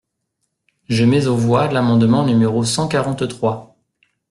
Je 0.89 1.05
mets 1.05 1.27
aux 1.27 1.35
voix 1.35 1.67
l’amendement 1.71 2.25
numéro 2.25 2.63
cent 2.63 2.87
quarante-trois. 2.87 3.75